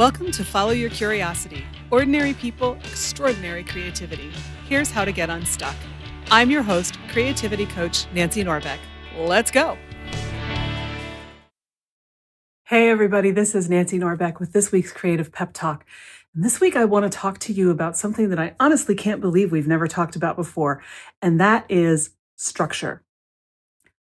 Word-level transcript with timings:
Welcome 0.00 0.30
to 0.30 0.44
Follow 0.46 0.70
Your 0.70 0.88
Curiosity 0.88 1.62
Ordinary 1.90 2.32
People, 2.32 2.78
Extraordinary 2.84 3.62
Creativity. 3.62 4.32
Here's 4.66 4.90
how 4.90 5.04
to 5.04 5.12
get 5.12 5.28
unstuck. 5.28 5.76
I'm 6.30 6.50
your 6.50 6.62
host, 6.62 6.98
creativity 7.10 7.66
coach 7.66 8.06
Nancy 8.14 8.42
Norbeck. 8.42 8.78
Let's 9.14 9.50
go. 9.50 9.76
Hey, 12.64 12.88
everybody, 12.88 13.30
this 13.30 13.54
is 13.54 13.68
Nancy 13.68 13.98
Norbeck 13.98 14.40
with 14.40 14.54
this 14.54 14.72
week's 14.72 14.90
Creative 14.90 15.30
Pep 15.30 15.52
Talk. 15.52 15.84
And 16.34 16.42
this 16.42 16.62
week, 16.62 16.76
I 16.76 16.86
want 16.86 17.02
to 17.02 17.10
talk 17.10 17.38
to 17.40 17.52
you 17.52 17.70
about 17.70 17.98
something 17.98 18.30
that 18.30 18.38
I 18.38 18.54
honestly 18.58 18.94
can't 18.94 19.20
believe 19.20 19.52
we've 19.52 19.68
never 19.68 19.86
talked 19.86 20.16
about 20.16 20.34
before, 20.34 20.82
and 21.20 21.38
that 21.42 21.66
is 21.68 22.12
structure. 22.36 23.02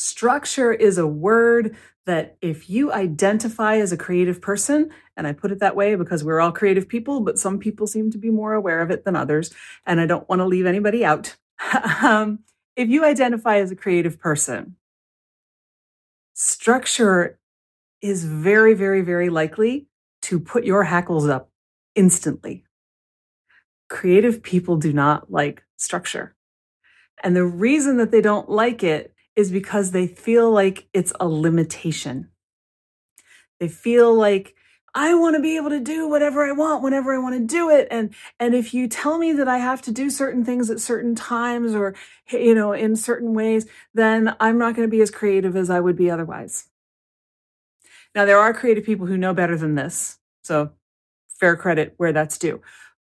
Structure 0.00 0.72
is 0.72 0.96
a 0.96 1.06
word 1.06 1.76
that 2.06 2.38
if 2.40 2.70
you 2.70 2.90
identify 2.90 3.76
as 3.76 3.92
a 3.92 3.98
creative 3.98 4.40
person, 4.40 4.90
and 5.14 5.26
I 5.26 5.34
put 5.34 5.52
it 5.52 5.58
that 5.58 5.76
way 5.76 5.94
because 5.94 6.24
we're 6.24 6.40
all 6.40 6.52
creative 6.52 6.88
people, 6.88 7.20
but 7.20 7.38
some 7.38 7.58
people 7.58 7.86
seem 7.86 8.10
to 8.12 8.16
be 8.16 8.30
more 8.30 8.54
aware 8.54 8.80
of 8.80 8.90
it 8.90 9.04
than 9.04 9.14
others, 9.14 9.52
and 9.84 10.00
I 10.00 10.06
don't 10.06 10.26
want 10.26 10.40
to 10.40 10.46
leave 10.46 10.64
anybody 10.64 11.04
out. 11.04 11.36
um, 12.02 12.38
if 12.76 12.88
you 12.88 13.04
identify 13.04 13.58
as 13.58 13.70
a 13.70 13.76
creative 13.76 14.18
person, 14.18 14.76
structure 16.32 17.38
is 18.00 18.24
very, 18.24 18.72
very, 18.72 19.02
very 19.02 19.28
likely 19.28 19.86
to 20.22 20.40
put 20.40 20.64
your 20.64 20.84
hackles 20.84 21.28
up 21.28 21.50
instantly. 21.94 22.64
Creative 23.90 24.42
people 24.42 24.78
do 24.78 24.94
not 24.94 25.30
like 25.30 25.62
structure. 25.76 26.34
And 27.22 27.36
the 27.36 27.44
reason 27.44 27.98
that 27.98 28.10
they 28.10 28.22
don't 28.22 28.48
like 28.48 28.82
it 28.82 29.14
is 29.40 29.50
because 29.50 29.90
they 29.90 30.06
feel 30.06 30.50
like 30.50 30.86
it's 30.92 31.12
a 31.18 31.26
limitation. 31.26 32.30
They 33.58 33.68
feel 33.68 34.14
like 34.14 34.54
I 34.94 35.14
want 35.14 35.36
to 35.36 35.42
be 35.42 35.56
able 35.56 35.70
to 35.70 35.80
do 35.80 36.08
whatever 36.08 36.44
I 36.44 36.52
want 36.52 36.82
whenever 36.82 37.14
I 37.14 37.18
want 37.18 37.36
to 37.36 37.46
do 37.46 37.70
it 37.70 37.86
and 37.90 38.12
and 38.40 38.54
if 38.54 38.74
you 38.74 38.88
tell 38.88 39.18
me 39.18 39.32
that 39.32 39.46
I 39.46 39.58
have 39.58 39.82
to 39.82 39.92
do 39.92 40.10
certain 40.10 40.44
things 40.44 40.68
at 40.68 40.80
certain 40.80 41.14
times 41.14 41.76
or 41.76 41.94
you 42.28 42.56
know 42.56 42.72
in 42.72 42.96
certain 42.96 43.32
ways 43.32 43.66
then 43.94 44.34
I'm 44.40 44.58
not 44.58 44.74
going 44.74 44.88
to 44.88 44.90
be 44.90 45.00
as 45.00 45.10
creative 45.12 45.54
as 45.54 45.70
I 45.70 45.78
would 45.78 45.96
be 45.96 46.10
otherwise. 46.10 46.70
Now, 48.14 48.24
there 48.24 48.38
are 48.38 48.52
creative 48.52 48.84
people 48.84 49.06
who 49.06 49.16
know 49.16 49.34
better 49.34 49.56
than 49.56 49.74
this. 49.74 50.18
So, 50.42 50.70
fair 51.28 51.56
credit 51.56 51.94
where 51.96 52.12
that's 52.12 52.38
due. 52.38 52.60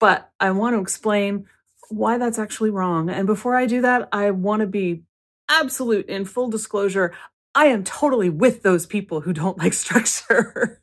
But 0.00 0.30
I 0.40 0.50
want 0.52 0.74
to 0.76 0.80
explain 0.80 1.46
why 1.88 2.18
that's 2.18 2.38
actually 2.38 2.70
wrong. 2.70 3.10
And 3.10 3.26
before 3.26 3.56
I 3.56 3.66
do 3.66 3.80
that, 3.82 4.08
I 4.12 4.30
want 4.30 4.60
to 4.60 4.66
be 4.66 5.02
absolute 5.48 6.06
in 6.06 6.24
full 6.24 6.48
disclosure. 6.48 7.12
I 7.54 7.66
am 7.66 7.84
totally 7.84 8.30
with 8.30 8.62
those 8.62 8.86
people 8.86 9.22
who 9.22 9.32
don't 9.32 9.58
like 9.64 9.72
structure. 9.72 10.82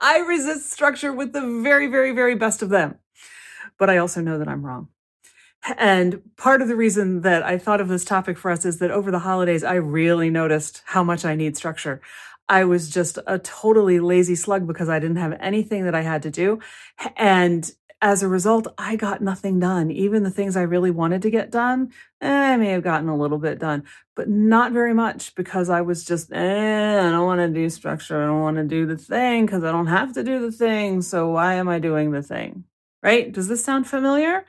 I 0.00 0.18
resist 0.18 0.70
structure 0.70 1.12
with 1.12 1.32
the 1.32 1.62
very, 1.62 1.86
very, 1.86 2.12
very 2.12 2.34
best 2.34 2.62
of 2.62 2.68
them. 2.68 2.96
But 3.78 3.90
I 3.90 3.98
also 3.98 4.20
know 4.20 4.38
that 4.38 4.48
I'm 4.48 4.64
wrong. 4.64 4.88
And 5.76 6.22
part 6.36 6.62
of 6.62 6.68
the 6.68 6.76
reason 6.76 7.22
that 7.22 7.42
I 7.42 7.58
thought 7.58 7.80
of 7.80 7.88
this 7.88 8.04
topic 8.04 8.38
for 8.38 8.50
us 8.50 8.64
is 8.64 8.78
that 8.78 8.90
over 8.90 9.10
the 9.10 9.18
holidays, 9.18 9.64
I 9.64 9.74
really 9.74 10.30
noticed 10.30 10.82
how 10.86 11.02
much 11.02 11.24
I 11.24 11.34
need 11.34 11.56
structure. 11.56 12.00
I 12.48 12.64
was 12.64 12.88
just 12.88 13.18
a 13.26 13.38
totally 13.38 14.00
lazy 14.00 14.34
slug 14.34 14.66
because 14.66 14.88
I 14.88 14.98
didn't 14.98 15.16
have 15.16 15.36
anything 15.40 15.84
that 15.84 15.94
I 15.94 16.02
had 16.02 16.22
to 16.22 16.30
do. 16.30 16.60
And 17.16 17.70
as 18.00 18.22
a 18.22 18.28
result, 18.28 18.68
I 18.78 18.94
got 18.94 19.20
nothing 19.20 19.58
done. 19.58 19.90
Even 19.90 20.22
the 20.22 20.30
things 20.30 20.56
I 20.56 20.62
really 20.62 20.90
wanted 20.90 21.20
to 21.22 21.30
get 21.30 21.50
done, 21.50 21.92
eh, 22.20 22.52
I 22.52 22.56
may 22.56 22.68
have 22.68 22.84
gotten 22.84 23.08
a 23.08 23.16
little 23.16 23.38
bit 23.38 23.58
done, 23.58 23.82
but 24.14 24.28
not 24.28 24.72
very 24.72 24.94
much 24.94 25.34
because 25.34 25.68
I 25.68 25.80
was 25.80 26.04
just, 26.04 26.32
eh, 26.32 27.00
I 27.00 27.10
don't 27.10 27.26
want 27.26 27.40
to 27.40 27.48
do 27.48 27.68
structure. 27.68 28.22
I 28.22 28.26
don't 28.26 28.40
want 28.40 28.56
to 28.56 28.64
do 28.64 28.86
the 28.86 28.96
thing 28.96 29.46
because 29.46 29.64
I 29.64 29.72
don't 29.72 29.88
have 29.88 30.12
to 30.14 30.22
do 30.22 30.38
the 30.40 30.52
thing. 30.52 31.02
So 31.02 31.30
why 31.30 31.54
am 31.54 31.68
I 31.68 31.80
doing 31.80 32.12
the 32.12 32.22
thing? 32.22 32.64
Right? 33.02 33.32
Does 33.32 33.48
this 33.48 33.64
sound 33.64 33.88
familiar? 33.88 34.44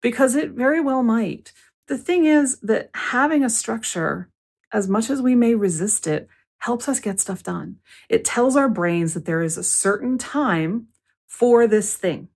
Because 0.00 0.36
it 0.36 0.50
very 0.50 0.80
well 0.80 1.02
might. 1.02 1.52
The 1.88 1.98
thing 1.98 2.24
is 2.24 2.58
that 2.60 2.90
having 2.94 3.44
a 3.44 3.50
structure, 3.50 4.28
as 4.72 4.88
much 4.88 5.10
as 5.10 5.20
we 5.20 5.34
may 5.34 5.54
resist 5.54 6.06
it, 6.06 6.28
helps 6.58 6.88
us 6.88 7.00
get 7.00 7.20
stuff 7.20 7.42
done. 7.42 7.76
It 8.08 8.24
tells 8.24 8.56
our 8.56 8.68
brains 8.68 9.14
that 9.14 9.24
there 9.24 9.42
is 9.42 9.58
a 9.58 9.64
certain 9.64 10.18
time 10.18 10.88
for 11.26 11.66
this 11.66 11.96
thing. 11.96 12.28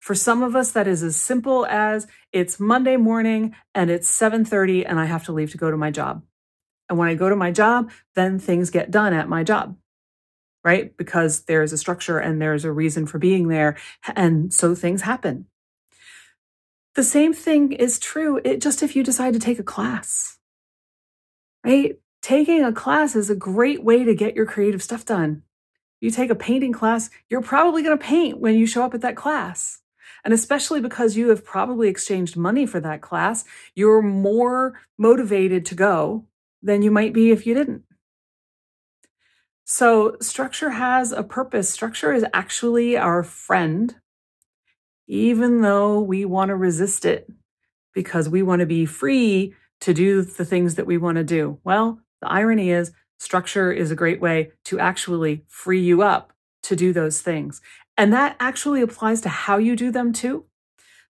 For 0.00 0.14
some 0.14 0.42
of 0.42 0.56
us, 0.56 0.72
that 0.72 0.88
is 0.88 1.02
as 1.02 1.16
simple 1.16 1.66
as 1.66 2.06
it's 2.32 2.58
Monday 2.58 2.96
morning 2.96 3.54
and 3.74 3.90
it's 3.90 4.08
7:30 4.08 4.84
and 4.84 4.98
I 4.98 5.04
have 5.04 5.24
to 5.26 5.32
leave 5.32 5.52
to 5.52 5.58
go 5.58 5.70
to 5.70 5.76
my 5.76 5.90
job. 5.90 6.24
And 6.88 6.98
when 6.98 7.08
I 7.08 7.14
go 7.14 7.28
to 7.28 7.36
my 7.36 7.52
job, 7.52 7.90
then 8.14 8.38
things 8.38 8.70
get 8.70 8.90
done 8.90 9.12
at 9.12 9.28
my 9.28 9.44
job. 9.44 9.76
Right? 10.64 10.96
Because 10.96 11.42
there's 11.42 11.72
a 11.72 11.78
structure 11.78 12.18
and 12.18 12.40
there's 12.40 12.64
a 12.64 12.72
reason 12.72 13.06
for 13.06 13.18
being 13.18 13.48
there. 13.48 13.76
And 14.16 14.52
so 14.52 14.74
things 14.74 15.02
happen. 15.02 15.46
The 16.94 17.04
same 17.04 17.32
thing 17.32 17.72
is 17.72 17.98
true 17.98 18.40
it, 18.44 18.60
just 18.60 18.82
if 18.82 18.96
you 18.96 19.04
decide 19.04 19.34
to 19.34 19.38
take 19.38 19.58
a 19.58 19.62
class. 19.62 20.38
Right? 21.64 22.00
taking 22.22 22.62
a 22.62 22.72
class 22.72 23.16
is 23.16 23.30
a 23.30 23.34
great 23.34 23.82
way 23.82 24.04
to 24.04 24.14
get 24.14 24.36
your 24.36 24.46
creative 24.46 24.82
stuff 24.82 25.04
done. 25.04 25.42
You 26.00 26.10
take 26.10 26.30
a 26.30 26.34
painting 26.34 26.72
class, 26.72 27.10
you're 27.28 27.42
probably 27.42 27.82
going 27.82 27.98
to 27.98 28.04
paint 28.04 28.38
when 28.38 28.56
you 28.56 28.66
show 28.66 28.84
up 28.84 28.94
at 28.94 29.00
that 29.02 29.16
class. 29.16 29.80
And 30.24 30.34
especially 30.34 30.80
because 30.80 31.16
you 31.16 31.28
have 31.28 31.44
probably 31.44 31.88
exchanged 31.88 32.36
money 32.36 32.66
for 32.66 32.80
that 32.80 33.00
class, 33.00 33.44
you're 33.74 34.02
more 34.02 34.80
motivated 34.98 35.64
to 35.66 35.74
go 35.74 36.26
than 36.62 36.82
you 36.82 36.90
might 36.90 37.12
be 37.12 37.30
if 37.30 37.46
you 37.46 37.54
didn't. 37.54 37.84
So, 39.64 40.16
structure 40.20 40.70
has 40.70 41.12
a 41.12 41.22
purpose. 41.22 41.70
Structure 41.70 42.12
is 42.12 42.24
actually 42.34 42.96
our 42.96 43.22
friend, 43.22 43.94
even 45.06 45.60
though 45.60 46.00
we 46.00 46.24
want 46.24 46.48
to 46.48 46.56
resist 46.56 47.04
it 47.04 47.30
because 47.94 48.28
we 48.28 48.42
want 48.42 48.60
to 48.60 48.66
be 48.66 48.84
free 48.84 49.54
to 49.80 49.94
do 49.94 50.22
the 50.22 50.44
things 50.44 50.74
that 50.74 50.86
we 50.86 50.98
want 50.98 51.16
to 51.16 51.24
do. 51.24 51.58
Well, 51.64 52.00
the 52.20 52.28
irony 52.28 52.70
is, 52.70 52.92
structure 53.18 53.72
is 53.72 53.90
a 53.90 53.96
great 53.96 54.20
way 54.20 54.52
to 54.64 54.78
actually 54.78 55.44
free 55.46 55.80
you 55.80 56.02
up 56.02 56.32
to 56.62 56.76
do 56.76 56.92
those 56.92 57.20
things. 57.20 57.60
And 57.96 58.12
that 58.12 58.36
actually 58.40 58.82
applies 58.82 59.20
to 59.22 59.28
how 59.28 59.58
you 59.58 59.76
do 59.76 59.90
them 59.90 60.12
too. 60.12 60.44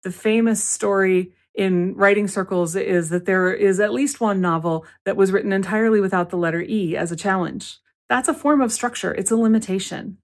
The 0.03 0.13
famous 0.13 0.63
story 0.63 1.33
in 1.55 1.95
writing 1.95 2.29
circles 2.29 2.77
is 2.77 3.09
that 3.09 3.25
there 3.25 3.53
is 3.53 3.81
at 3.81 3.93
least 3.93 4.21
one 4.21 4.41
novel 4.41 4.85
that 5.05 5.17
was 5.17 5.33
written 5.33 5.53
entirely 5.53 6.01
without 6.01 6.31
the 6.31 6.37
letter 6.37 6.61
E 6.61 6.97
as 6.97 7.11
a 7.11 7.17
challenge. 7.17 7.79
That's 8.09 8.29
a 8.29 8.35
form 8.35 8.61
of 8.61 8.73
structure, 8.73 9.13
it's 9.15 9.31
a 9.31 9.37
limitation. 9.37 10.19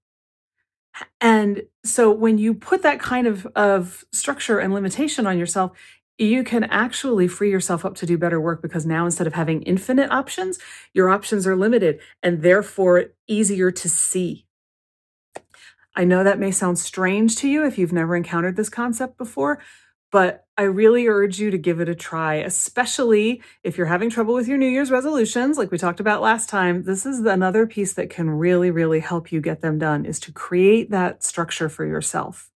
And 1.19 1.63
so 1.83 2.11
when 2.11 2.37
you 2.37 2.53
put 2.53 2.83
that 2.83 2.99
kind 2.99 3.25
of, 3.25 3.47
of 3.55 4.05
structure 4.11 4.59
and 4.59 4.73
limitation 4.73 5.25
on 5.25 5.39
yourself, 5.39 5.71
you 6.19 6.43
can 6.43 6.63
actually 6.65 7.27
free 7.27 7.49
yourself 7.49 7.83
up 7.83 7.95
to 7.95 8.05
do 8.05 8.17
better 8.17 8.39
work 8.39 8.61
because 8.61 8.85
now 8.85 9.05
instead 9.05 9.25
of 9.25 9.33
having 9.33 9.63
infinite 9.63 10.11
options, 10.11 10.59
your 10.93 11.09
options 11.09 11.47
are 11.47 11.55
limited 11.55 11.99
and 12.21 12.43
therefore 12.43 13.05
easier 13.27 13.71
to 13.71 13.89
see. 13.89 14.45
I 15.95 16.03
know 16.03 16.23
that 16.23 16.39
may 16.39 16.51
sound 16.51 16.79
strange 16.79 17.35
to 17.37 17.47
you 17.47 17.65
if 17.65 17.77
you've 17.77 17.93
never 17.93 18.15
encountered 18.15 18.55
this 18.55 18.69
concept 18.69 19.17
before, 19.17 19.59
but 20.11 20.45
I 20.57 20.63
really 20.63 21.07
urge 21.07 21.39
you 21.39 21.49
to 21.51 21.57
give 21.57 21.79
it 21.79 21.89
a 21.89 21.95
try, 21.95 22.35
especially 22.35 23.41
if 23.63 23.77
you're 23.77 23.87
having 23.87 24.09
trouble 24.09 24.35
with 24.35 24.47
your 24.47 24.57
New 24.57 24.67
Year's 24.67 24.91
resolutions, 24.91 25.57
like 25.57 25.71
we 25.71 25.77
talked 25.77 25.99
about 25.99 26.21
last 26.21 26.49
time. 26.49 26.83
This 26.83 27.05
is 27.05 27.19
another 27.19 27.65
piece 27.65 27.93
that 27.93 28.09
can 28.09 28.29
really, 28.29 28.69
really 28.69 28.99
help 28.99 29.31
you 29.31 29.41
get 29.41 29.61
them 29.61 29.79
done 29.79 30.05
is 30.05 30.19
to 30.21 30.31
create 30.31 30.91
that 30.91 31.23
structure 31.23 31.69
for 31.69 31.85
yourself. 31.85 32.51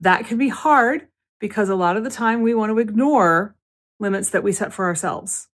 That 0.00 0.26
can 0.26 0.36
be 0.36 0.48
hard 0.48 1.08
because 1.38 1.68
a 1.68 1.74
lot 1.74 1.96
of 1.96 2.04
the 2.04 2.10
time 2.10 2.42
we 2.42 2.54
want 2.54 2.70
to 2.70 2.78
ignore 2.78 3.56
limits 3.98 4.30
that 4.30 4.42
we 4.42 4.52
set 4.52 4.72
for 4.72 4.86
ourselves. 4.86 5.48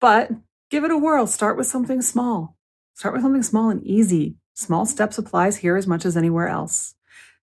But 0.00 0.30
give 0.70 0.84
it 0.84 0.90
a 0.90 0.98
whirl. 0.98 1.26
Start 1.26 1.56
with 1.56 1.66
something 1.66 2.02
small. 2.02 2.56
Start 2.94 3.14
with 3.14 3.22
something 3.22 3.42
small 3.42 3.70
and 3.70 3.84
easy. 3.84 4.36
Small 4.58 4.86
steps 4.86 5.18
applies 5.18 5.58
here 5.58 5.76
as 5.76 5.86
much 5.86 6.06
as 6.06 6.16
anywhere 6.16 6.48
else. 6.48 6.94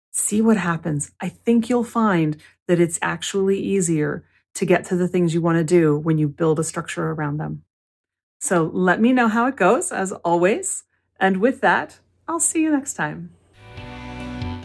See 0.09 0.41
what 0.41 0.57
happens. 0.57 1.11
I 1.21 1.29
think 1.29 1.69
you'll 1.69 1.83
find 1.83 2.37
that 2.67 2.79
it's 2.79 2.97
actually 3.03 3.59
easier 3.59 4.25
to 4.55 4.65
get 4.65 4.85
to 4.85 4.95
the 4.95 5.07
things 5.07 5.31
you 5.31 5.39
want 5.39 5.59
to 5.59 5.63
do 5.63 5.95
when 5.95 6.17
you 6.17 6.27
build 6.27 6.59
a 6.59 6.63
structure 6.63 7.11
around 7.11 7.37
them. 7.37 7.65
So 8.39 8.63
let 8.73 8.99
me 8.99 9.13
know 9.13 9.27
how 9.27 9.45
it 9.45 9.55
goes, 9.55 9.91
as 9.91 10.11
always. 10.11 10.85
And 11.19 11.37
with 11.37 11.61
that, 11.61 11.99
I'll 12.27 12.39
see 12.39 12.63
you 12.63 12.71
next 12.71 12.95
time. 12.95 13.29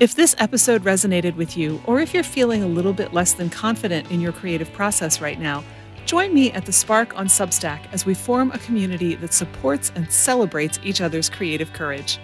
If 0.00 0.14
this 0.14 0.34
episode 0.38 0.84
resonated 0.84 1.36
with 1.36 1.54
you, 1.54 1.82
or 1.84 2.00
if 2.00 2.14
you're 2.14 2.22
feeling 2.22 2.62
a 2.62 2.68
little 2.68 2.94
bit 2.94 3.12
less 3.12 3.34
than 3.34 3.50
confident 3.50 4.10
in 4.10 4.22
your 4.22 4.32
creative 4.32 4.72
process 4.72 5.20
right 5.20 5.38
now, 5.38 5.62
Join 6.08 6.32
me 6.32 6.50
at 6.52 6.64
The 6.64 6.72
Spark 6.72 7.18
on 7.18 7.26
Substack 7.26 7.92
as 7.92 8.06
we 8.06 8.14
form 8.14 8.50
a 8.52 8.58
community 8.60 9.14
that 9.16 9.34
supports 9.34 9.92
and 9.94 10.10
celebrates 10.10 10.80
each 10.82 11.02
other's 11.02 11.28
creative 11.28 11.74
courage. 11.74 12.18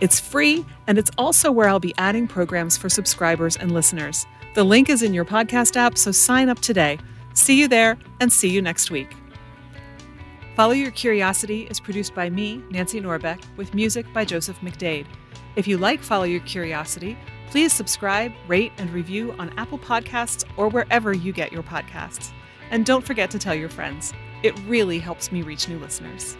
It's 0.00 0.18
free, 0.18 0.66
and 0.88 0.98
it's 0.98 1.12
also 1.16 1.52
where 1.52 1.68
I'll 1.68 1.78
be 1.78 1.94
adding 1.98 2.26
programs 2.26 2.76
for 2.76 2.88
subscribers 2.88 3.56
and 3.56 3.70
listeners. 3.70 4.26
The 4.56 4.64
link 4.64 4.90
is 4.90 5.04
in 5.04 5.14
your 5.14 5.24
podcast 5.24 5.76
app, 5.76 5.96
so 5.96 6.10
sign 6.10 6.48
up 6.48 6.58
today. 6.58 6.98
See 7.32 7.56
you 7.56 7.68
there, 7.68 7.96
and 8.18 8.32
see 8.32 8.48
you 8.48 8.60
next 8.60 8.90
week. 8.90 9.14
Follow 10.56 10.72
Your 10.72 10.90
Curiosity 10.90 11.68
is 11.70 11.78
produced 11.78 12.16
by 12.16 12.28
me, 12.28 12.60
Nancy 12.70 13.00
Norbeck, 13.00 13.40
with 13.56 13.72
music 13.72 14.12
by 14.12 14.24
Joseph 14.24 14.58
McDade. 14.62 15.06
If 15.54 15.68
you 15.68 15.78
like 15.78 16.02
Follow 16.02 16.24
Your 16.24 16.40
Curiosity, 16.40 17.16
please 17.52 17.72
subscribe, 17.72 18.32
rate, 18.48 18.72
and 18.78 18.90
review 18.90 19.32
on 19.38 19.56
Apple 19.56 19.78
Podcasts 19.78 20.44
or 20.56 20.68
wherever 20.68 21.12
you 21.12 21.32
get 21.32 21.52
your 21.52 21.62
podcasts. 21.62 22.32
And 22.70 22.84
don't 22.84 23.04
forget 23.04 23.30
to 23.32 23.38
tell 23.38 23.54
your 23.54 23.68
friends. 23.68 24.12
It 24.42 24.58
really 24.66 24.98
helps 24.98 25.32
me 25.32 25.42
reach 25.42 25.68
new 25.68 25.78
listeners. 25.78 26.36